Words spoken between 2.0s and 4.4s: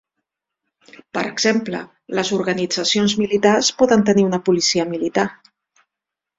les organitzacions militars poden tenir